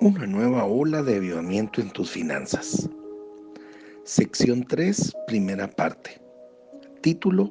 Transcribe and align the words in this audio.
Una 0.00 0.26
nueva 0.26 0.64
ola 0.64 1.02
de 1.02 1.16
avivamiento 1.16 1.80
en 1.80 1.88
tus 1.90 2.10
finanzas. 2.10 2.90
Sección 4.02 4.66
3, 4.66 5.12
primera 5.28 5.70
parte. 5.70 6.20
Título, 7.00 7.50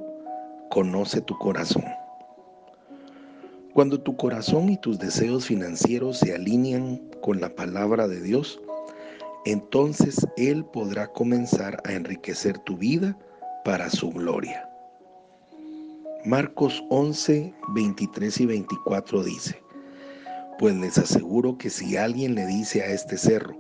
Conoce 0.70 1.22
tu 1.22 1.38
corazón. 1.38 1.86
Cuando 3.74 4.00
tu 4.02 4.18
corazón 4.18 4.70
y 4.70 4.78
tus 4.78 5.00
deseos 5.00 5.46
financieros 5.46 6.20
se 6.20 6.36
alinean 6.36 6.98
con 7.22 7.40
la 7.40 7.56
palabra 7.56 8.08
de 8.10 8.20
Dios, 8.20 8.60
entonces 9.46 10.28
Él 10.36 10.66
podrá 10.66 11.08
comenzar 11.08 11.82
a 11.86 11.94
enriquecer 11.94 12.60
tu 12.60 12.78
vida 12.78 13.18
para 13.64 13.90
su 13.90 14.12
gloria. 14.12 14.70
Marcos 16.26 16.84
11, 16.90 17.54
23 17.70 18.42
y 18.42 18.46
24 18.46 19.24
dice, 19.24 19.63
Pues 20.60 20.76
les 20.76 20.98
aseguro 20.98 21.58
que 21.58 21.70
si 21.70 21.98
alguien 21.98 22.36
le 22.36 22.46
dice 22.46 22.82
a 22.84 22.88
este 22.88 23.18
cerro, 23.18 23.58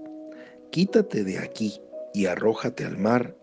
quítate 0.71 1.23
de 1.23 1.39
aquí 1.39 1.79
y 2.13 2.27
arrójate 2.27 2.85
al 2.85 2.97
mar, 2.97 3.35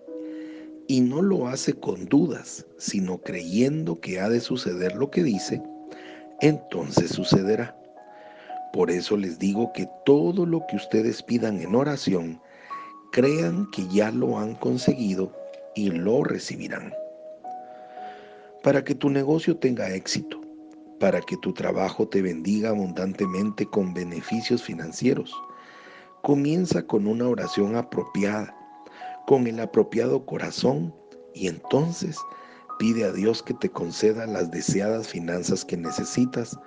y 0.87 1.01
no 1.01 1.23
lo 1.23 1.47
hace 1.47 1.73
con 1.73 2.07
dudas, 2.07 2.67
sino 2.79 3.19
creyendo 3.19 4.01
que 4.01 4.21
ha 4.21 4.29
de 4.29 4.41
suceder 4.41 4.97
lo 4.97 5.11
que 5.11 5.23
dice, 5.23 5.63
entonces 6.41 7.11
sucederá. 7.11 7.77
Por 8.73 8.91
eso 8.91 9.17
les 9.17 9.39
digo 9.39 9.73
que 9.73 9.89
todo 10.05 10.47
lo 10.47 10.65
que 10.69 10.77
ustedes 10.77 11.23
pidan 11.23 11.61
en 11.61 11.75
oración, 11.75 12.41
crean 13.13 13.69
que 13.71 13.87
ya 13.89 14.11
lo 14.11 14.39
han 14.39 14.55
conseguido 14.55 15.33
y 15.75 15.91
lo 15.91 16.25
recibirán 16.25 16.93
para 18.63 18.85
que 18.85 18.95
tu 18.95 19.11
negocio 19.11 19.57
tenga 19.57 19.95
éxito, 19.95 20.40
para 21.01 21.23
que 21.23 21.37
tu 21.39 21.53
trabajo 21.53 22.07
te 22.07 22.21
bendiga 22.21 22.69
abundantemente 22.69 23.67
con 23.67 23.95
beneficios 23.95 24.63
financieros. 24.63 25.35
Comienza 26.23 26.87
con 26.87 27.07
una 27.07 27.27
oración 27.27 27.75
apropiada, 27.75 28.55
con 29.27 29.47
el 29.47 29.59
apropiado 29.61 30.27
corazón 30.27 30.95
y 31.35 31.49
entonces 31.49 32.19
pide 32.79 33.05
a 33.05 33.13
Dios 33.13 33.43
que 33.43 33.55
te 33.55 33.71
conceda 33.71 34.27
las 34.27 34.51
deseadas 34.51 35.09
finanzas 35.09 35.65
que 35.65 35.79
necesitas, 35.79 36.59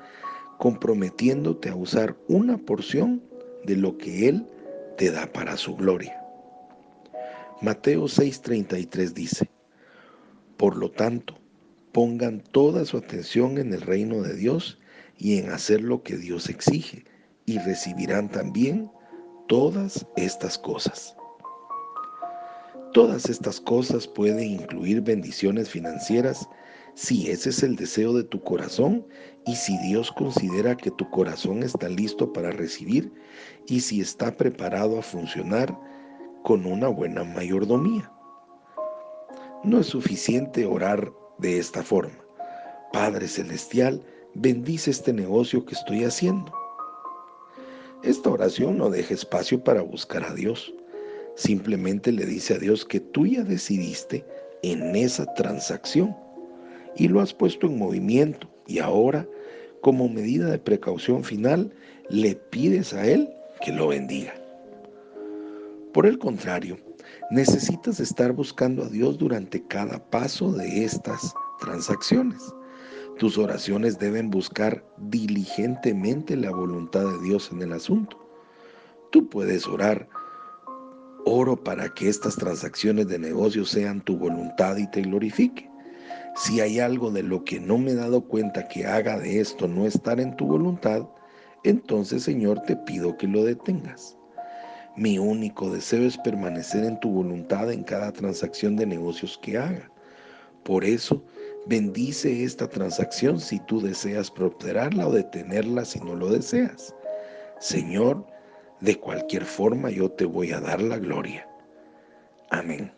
comprometiéndote 0.58 1.70
a 1.70 1.76
usar 1.76 2.18
una 2.28 2.58
porción 2.58 3.24
de 3.66 3.78
lo 3.78 3.98
que 4.00 4.30
Él 4.30 4.48
te 4.98 5.12
da 5.12 5.32
para 5.32 5.58
su 5.58 5.76
gloria. 5.76 6.20
Mateo 7.62 8.06
6:33 8.06 9.14
dice, 9.14 9.50
Por 10.58 10.76
lo 10.76 10.90
tanto, 10.90 11.36
pongan 11.94 12.42
toda 12.52 12.86
su 12.86 12.98
atención 12.98 13.58
en 13.58 13.72
el 13.74 13.82
reino 13.82 14.22
de 14.22 14.36
Dios 14.36 14.80
y 15.18 15.38
en 15.38 15.52
hacer 15.52 15.82
lo 15.82 16.04
que 16.04 16.18
Dios 16.18 16.50
exige, 16.50 17.06
y 17.46 17.60
recibirán 17.60 18.30
también 18.30 18.90
todas 19.48 20.06
estas 20.16 20.58
cosas. 20.58 21.16
Todas 22.94 23.30
estas 23.30 23.60
cosas 23.60 24.08
pueden 24.08 24.44
incluir 24.44 25.02
bendiciones 25.02 25.70
financieras 25.70 26.48
si 26.96 27.30
ese 27.30 27.50
es 27.50 27.64
el 27.64 27.76
deseo 27.76 28.14
de 28.14 28.24
tu 28.24 28.42
corazón 28.44 29.06
y 29.46 29.56
si 29.56 29.78
Dios 29.80 30.12
considera 30.12 30.76
que 30.76 30.92
tu 30.92 31.10
corazón 31.10 31.64
está 31.64 31.90
listo 31.90 32.32
para 32.32 32.52
recibir 32.52 33.12
y 33.68 33.80
si 33.80 34.00
está 34.00 34.36
preparado 34.36 35.00
a 35.00 35.02
funcionar 35.02 35.76
con 36.44 36.66
una 36.66 36.88
buena 36.88 37.24
mayordomía. 37.24 38.12
No 39.64 39.80
es 39.80 39.88
suficiente 39.88 40.66
orar 40.66 41.12
de 41.44 41.60
esta 41.60 41.84
forma. 41.84 42.18
Padre 42.94 43.28
Celestial, 43.28 44.02
bendice 44.34 44.90
este 44.90 45.14
negocio 45.14 45.66
que 45.66 45.76
estoy 45.76 46.06
haciendo. 46.06 46.52
Esta 48.02 48.32
oración 48.32 48.78
no 48.78 48.90
deja 48.90 49.14
espacio 49.14 49.64
para 49.64 49.82
buscar 49.82 50.24
a 50.24 50.34
Dios. 50.34 50.74
Simplemente 51.36 52.12
le 52.12 52.26
dice 52.26 52.56
a 52.56 52.60
Dios 52.60 52.86
que 52.86 53.00
tú 53.00 53.28
ya 53.28 53.44
decidiste 53.44 54.26
en 54.64 54.96
esa 54.96 55.32
transacción 55.34 56.16
y 56.96 57.10
lo 57.10 57.20
has 57.20 57.34
puesto 57.34 57.68
en 57.68 57.78
movimiento 57.78 58.48
y 58.66 58.80
ahora, 58.80 59.28
como 59.82 60.08
medida 60.08 60.50
de 60.50 60.60
precaución 60.60 61.24
final, 61.24 61.74
le 62.10 62.36
pides 62.36 62.94
a 62.94 63.06
Él 63.06 63.30
que 63.62 63.74
lo 63.74 63.90
bendiga. 63.90 64.34
Por 65.92 66.06
el 66.06 66.18
contrario, 66.18 66.78
necesitas 67.32 68.00
estar 68.00 68.34
buscando 68.34 68.84
a 68.84 68.90
Dios 68.90 69.18
durante 69.18 69.66
cada 69.68 70.00
paso 70.10 70.52
de 70.52 70.84
estas 70.84 71.34
transacciones. 71.60 72.54
Tus 73.20 73.38
oraciones 73.38 74.00
deben 74.00 74.30
buscar 74.30 74.84
diligentemente 74.98 76.36
la 76.36 76.52
voluntad 76.52 77.06
de 77.06 77.22
Dios 77.24 77.50
en 77.52 77.62
el 77.62 77.74
asunto. 77.74 78.18
Tú 79.12 79.30
puedes 79.30 79.68
orar, 79.68 80.10
oro 81.26 81.56
para 81.56 81.90
que 81.90 82.10
estas 82.10 82.36
transacciones 82.36 83.08
de 83.08 83.20
negocio 83.20 83.66
sean 83.66 84.02
tu 84.02 84.18
voluntad 84.18 84.78
y 84.78 84.90
te 84.90 85.02
glorifique. 85.02 85.70
Si 86.36 86.60
hay 86.60 86.80
algo 86.80 87.12
de 87.12 87.22
lo 87.22 87.44
que 87.44 87.60
no 87.60 87.78
me 87.78 87.92
he 87.92 87.96
dado 87.96 88.22
cuenta 88.22 88.68
que 88.68 88.88
haga 88.88 89.20
de 89.20 89.40
esto 89.40 89.68
no 89.68 89.86
estar 89.86 90.20
en 90.20 90.36
tu 90.36 90.48
voluntad, 90.48 91.08
entonces 91.64 92.24
Señor 92.24 92.62
te 92.62 92.76
pido 92.76 93.16
que 93.18 93.28
lo 93.28 93.44
detengas. 93.44 94.18
Mi 94.96 95.18
único 95.18 95.72
deseo 95.72 96.06
es 96.06 96.18
permanecer 96.20 96.84
en 96.84 97.00
tu 97.00 97.10
voluntad 97.10 97.72
en 97.72 97.84
cada 97.84 98.12
transacción 98.12 98.76
de 98.76 98.86
negocios 98.86 99.40
que 99.42 99.58
haga. 99.58 99.90
Por 100.64 100.86
eso, 100.86 101.24
bendice 101.66 102.44
esta 102.44 102.68
transacción 102.68 103.40
si 103.40 103.60
tú 103.62 103.82
deseas 103.82 104.30
prosperarla 104.30 105.08
o 105.08 105.12
detenerla 105.12 105.84
si 105.84 106.00
no 106.00 106.16
lo 106.16 106.30
deseas. 106.30 106.94
Señor, 107.60 108.24
de 108.82 109.00
cualquier 109.00 109.46
forma 109.46 109.90
yo 109.90 110.12
te 110.12 110.26
voy 110.26 110.52
a 110.52 110.60
dar 110.60 110.80
la 110.80 111.00
gloria. 111.00 111.48
Amén. 112.52 112.92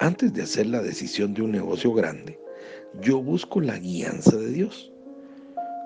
Antes 0.00 0.34
de 0.34 0.42
hacer 0.42 0.66
la 0.66 0.82
decisión 0.82 1.32
de 1.32 1.42
un 1.42 1.52
negocio 1.52 1.94
grande, 1.94 2.38
yo 3.00 3.22
busco 3.22 3.60
la 3.60 3.78
guianza 3.78 4.36
de 4.36 4.48
Dios. 4.48 4.92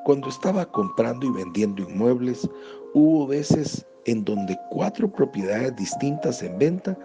Cuando 0.05 0.29
estaba 0.29 0.71
comprando 0.73 1.27
y 1.27 1.31
vendiendo 1.31 1.83
inmuebles, 1.83 2.49
hubo 2.95 3.27
veces 3.27 3.87
en 4.07 4.25
donde 4.25 4.59
cuatro 4.71 5.11
propiedades 5.11 5.75
distintas 5.77 6.43
en 6.43 6.59
venta 6.59 6.97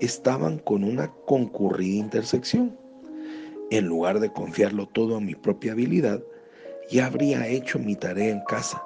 estaban 0.00 0.58
con 0.58 0.84
una 0.84 1.10
concurrida 1.26 1.98
intersección. 1.98 2.76
En 3.70 3.86
lugar 3.86 4.20
de 4.20 4.30
confiarlo 4.32 4.86
todo 4.86 5.16
a 5.16 5.20
mi 5.20 5.34
propia 5.34 5.72
habilidad, 5.72 6.22
ya 6.90 7.06
habría 7.06 7.46
hecho 7.46 7.78
mi 7.78 7.96
tarea 7.96 8.30
en 8.30 8.44
casa, 8.44 8.82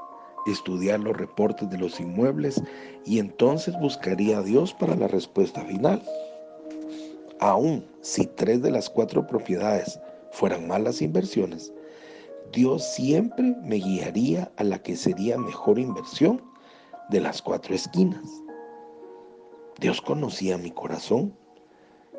estudiar 0.46 1.00
los 1.00 1.16
reportes 1.16 1.68
de 1.70 1.78
los 1.78 1.98
inmuebles 1.98 2.62
y 3.04 3.18
entonces 3.18 3.74
buscaría 3.80 4.38
a 4.38 4.42
Dios 4.42 4.72
para 4.74 4.94
la 4.94 5.08
respuesta 5.08 5.62
final. 5.62 6.00
Aún 7.40 7.84
si 8.00 8.26
tres 8.26 8.62
de 8.62 8.70
las 8.70 8.88
cuatro 8.88 9.26
propiedades 9.26 9.98
fueran 10.30 10.68
malas 10.68 11.02
inversiones, 11.02 11.72
Dios 12.52 12.84
siempre 12.94 13.56
me 13.64 13.76
guiaría 13.76 14.52
a 14.56 14.62
la 14.62 14.78
que 14.78 14.94
sería 14.96 15.36
mejor 15.36 15.80
inversión 15.80 16.40
de 17.10 17.20
las 17.20 17.42
cuatro 17.42 17.74
esquinas. 17.74 18.24
Dios 19.80 20.00
conocía 20.00 20.58
mi 20.58 20.70
corazón. 20.70 21.36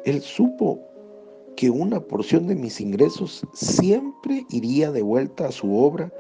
Él 0.05 0.21
supo 0.21 0.79
que 1.55 1.69
una 1.69 1.99
porción 1.99 2.47
de 2.47 2.55
mis 2.55 2.79
ingresos 2.79 3.45
siempre 3.53 4.45
iría 4.49 4.91
de 4.91 5.01
vuelta 5.01 5.47
a 5.47 5.51
su 5.51 5.75
obra 5.75 6.13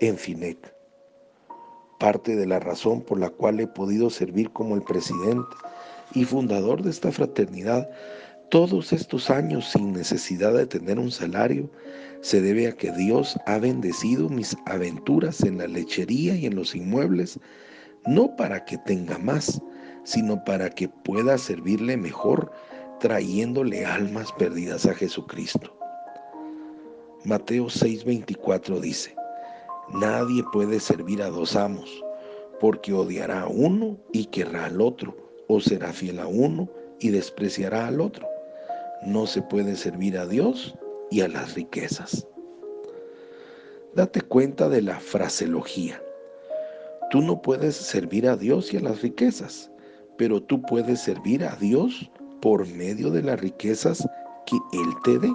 en 0.00 0.16
FINEC. 0.16 0.74
Parte 2.00 2.36
de 2.36 2.46
la 2.46 2.58
razón 2.58 3.02
por 3.02 3.18
la 3.18 3.28
cual 3.28 3.60
he 3.60 3.66
podido 3.66 4.08
servir 4.08 4.50
como 4.50 4.74
el 4.74 4.82
presidente 4.82 5.56
y 6.14 6.24
fundador 6.24 6.82
de 6.82 6.90
esta 6.90 7.12
fraternidad 7.12 7.88
todos 8.50 8.94
estos 8.94 9.28
años 9.28 9.68
sin 9.68 9.92
necesidad 9.92 10.54
de 10.54 10.66
tener 10.66 10.98
un 10.98 11.10
salario 11.10 11.70
se 12.22 12.40
debe 12.40 12.66
a 12.66 12.72
que 12.72 12.90
Dios 12.92 13.38
ha 13.44 13.58
bendecido 13.58 14.30
mis 14.30 14.56
aventuras 14.64 15.42
en 15.42 15.58
la 15.58 15.66
lechería 15.66 16.34
y 16.34 16.46
en 16.46 16.54
los 16.56 16.74
inmuebles 16.74 17.38
no 18.08 18.34
para 18.36 18.64
que 18.64 18.78
tenga 18.78 19.18
más, 19.18 19.60
sino 20.02 20.42
para 20.44 20.70
que 20.70 20.88
pueda 20.88 21.36
servirle 21.36 21.94
mejor 21.98 22.50
trayéndole 23.00 23.84
almas 23.84 24.32
perdidas 24.32 24.86
a 24.86 24.94
Jesucristo. 24.94 25.76
Mateo 27.24 27.66
6:24 27.66 28.80
dice, 28.80 29.14
Nadie 29.92 30.42
puede 30.52 30.80
servir 30.80 31.22
a 31.22 31.28
dos 31.28 31.54
amos, 31.54 32.02
porque 32.58 32.94
odiará 32.94 33.42
a 33.42 33.48
uno 33.48 33.98
y 34.12 34.24
querrá 34.26 34.64
al 34.64 34.80
otro, 34.80 35.14
o 35.46 35.60
será 35.60 35.92
fiel 35.92 36.18
a 36.18 36.26
uno 36.26 36.66
y 37.00 37.10
despreciará 37.10 37.88
al 37.88 38.00
otro. 38.00 38.26
No 39.02 39.26
se 39.26 39.42
puede 39.42 39.76
servir 39.76 40.16
a 40.16 40.26
Dios 40.26 40.74
y 41.10 41.20
a 41.20 41.28
las 41.28 41.54
riquezas. 41.54 42.26
Date 43.94 44.22
cuenta 44.22 44.70
de 44.70 44.80
la 44.80 44.98
fraseología. 44.98 46.02
Tú 47.10 47.22
no 47.22 47.40
puedes 47.40 47.74
servir 47.74 48.28
a 48.28 48.36
Dios 48.36 48.74
y 48.74 48.76
a 48.76 48.80
las 48.80 49.00
riquezas, 49.00 49.70
pero 50.18 50.42
tú 50.42 50.60
puedes 50.60 51.00
servir 51.00 51.42
a 51.42 51.56
Dios 51.56 52.10
por 52.42 52.66
medio 52.66 53.10
de 53.10 53.22
las 53.22 53.40
riquezas 53.40 54.06
que 54.44 54.56
Él 54.72 54.90
te 55.04 55.18
dé. 55.18 55.34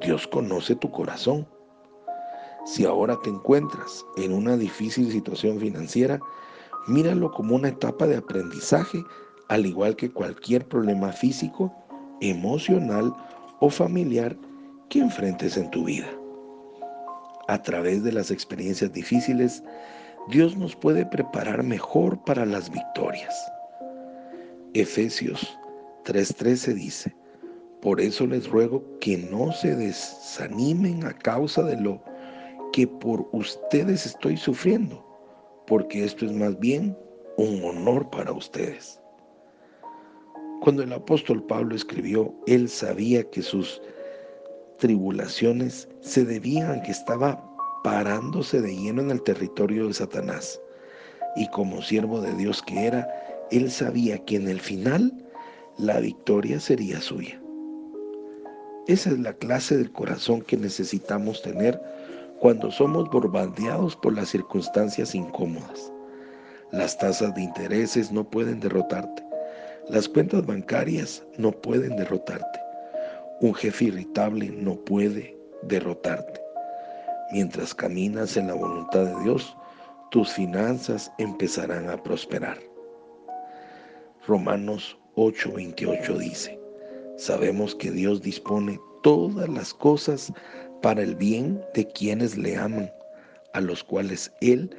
Dios 0.00 0.26
conoce 0.26 0.76
tu 0.76 0.90
corazón. 0.90 1.46
Si 2.64 2.86
ahora 2.86 3.18
te 3.22 3.28
encuentras 3.28 4.04
en 4.16 4.32
una 4.32 4.56
difícil 4.56 5.12
situación 5.12 5.60
financiera, 5.60 6.18
míralo 6.86 7.30
como 7.30 7.56
una 7.56 7.68
etapa 7.68 8.06
de 8.06 8.16
aprendizaje, 8.16 9.04
al 9.48 9.66
igual 9.66 9.94
que 9.94 10.10
cualquier 10.10 10.66
problema 10.66 11.12
físico, 11.12 11.70
emocional 12.22 13.14
o 13.60 13.68
familiar 13.68 14.34
que 14.88 15.00
enfrentes 15.00 15.58
en 15.58 15.70
tu 15.70 15.84
vida. 15.84 16.08
A 17.48 17.60
través 17.60 18.02
de 18.02 18.12
las 18.12 18.30
experiencias 18.30 18.90
difíciles, 18.90 19.62
Dios 20.28 20.56
nos 20.56 20.74
puede 20.74 21.04
preparar 21.04 21.62
mejor 21.62 22.18
para 22.24 22.46
las 22.46 22.70
victorias. 22.70 23.34
Efesios 24.72 25.58
3:13 26.04 26.74
dice, 26.74 27.14
por 27.82 28.00
eso 28.00 28.26
les 28.26 28.48
ruego 28.48 28.82
que 29.00 29.18
no 29.18 29.52
se 29.52 29.76
desanimen 29.76 31.04
a 31.04 31.12
causa 31.12 31.62
de 31.62 31.78
lo 31.78 32.02
que 32.72 32.86
por 32.86 33.28
ustedes 33.32 34.06
estoy 34.06 34.38
sufriendo, 34.38 35.04
porque 35.66 36.04
esto 36.04 36.24
es 36.24 36.32
más 36.32 36.58
bien 36.58 36.96
un 37.36 37.62
honor 37.62 38.08
para 38.08 38.32
ustedes. 38.32 38.98
Cuando 40.62 40.82
el 40.82 40.94
apóstol 40.94 41.44
Pablo 41.44 41.76
escribió, 41.76 42.34
él 42.46 42.70
sabía 42.70 43.22
que 43.30 43.42
sus 43.42 43.82
tribulaciones 44.78 45.86
se 46.00 46.24
debían 46.24 46.70
a 46.70 46.82
que 46.82 46.92
estaba 46.92 47.53
parándose 47.84 48.62
de 48.62 48.74
lleno 48.74 49.02
en 49.02 49.10
el 49.10 49.22
territorio 49.22 49.86
de 49.86 49.92
Satanás. 49.92 50.58
Y 51.36 51.46
como 51.50 51.82
siervo 51.82 52.22
de 52.22 52.32
Dios 52.32 52.62
que 52.62 52.86
era, 52.86 53.06
él 53.50 53.70
sabía 53.70 54.18
que 54.24 54.36
en 54.36 54.48
el 54.48 54.58
final 54.58 55.12
la 55.76 56.00
victoria 56.00 56.58
sería 56.58 57.00
suya. 57.02 57.38
Esa 58.86 59.10
es 59.10 59.18
la 59.18 59.34
clase 59.34 59.76
del 59.76 59.92
corazón 59.92 60.40
que 60.40 60.56
necesitamos 60.56 61.42
tener 61.42 61.78
cuando 62.40 62.70
somos 62.70 63.10
bombardeados 63.10 63.96
por 63.96 64.14
las 64.14 64.30
circunstancias 64.30 65.14
incómodas. 65.14 65.92
Las 66.72 66.96
tasas 66.96 67.34
de 67.34 67.42
intereses 67.42 68.10
no 68.10 68.24
pueden 68.24 68.60
derrotarte. 68.60 69.22
Las 69.90 70.08
cuentas 70.08 70.46
bancarias 70.46 71.22
no 71.36 71.52
pueden 71.52 71.96
derrotarte. 71.96 72.60
Un 73.42 73.54
jefe 73.54 73.86
irritable 73.86 74.48
no 74.48 74.74
puede 74.76 75.36
derrotarte. 75.62 76.43
Mientras 77.34 77.74
caminas 77.74 78.36
en 78.36 78.46
la 78.46 78.54
voluntad 78.54 79.06
de 79.06 79.24
Dios, 79.24 79.56
tus 80.12 80.30
finanzas 80.30 81.10
empezarán 81.18 81.90
a 81.90 82.00
prosperar. 82.00 82.56
Romanos 84.24 84.96
8:28 85.16 86.16
dice, 86.16 86.60
sabemos 87.16 87.74
que 87.74 87.90
Dios 87.90 88.22
dispone 88.22 88.78
todas 89.02 89.48
las 89.48 89.74
cosas 89.74 90.32
para 90.80 91.02
el 91.02 91.16
bien 91.16 91.60
de 91.74 91.88
quienes 91.88 92.38
le 92.38 92.56
aman, 92.56 92.88
a 93.52 93.60
los 93.60 93.82
cuales 93.82 94.32
Él 94.40 94.70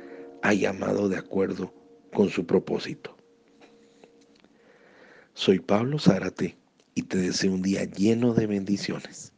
ha 0.42 0.54
llamado 0.54 1.10
de 1.10 1.18
acuerdo 1.18 1.74
con 2.14 2.30
su 2.30 2.46
propósito. 2.46 3.18
Soy 5.34 5.60
Pablo 5.60 6.00
Zárate 6.00 6.56
y 6.94 7.02
te 7.02 7.18
deseo 7.18 7.52
un 7.52 7.62
día 7.62 7.84
lleno 7.84 8.34
de 8.34 8.48
bendiciones. 8.48 9.34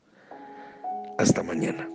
Hasta 1.17 1.41
mañana. 1.41 1.89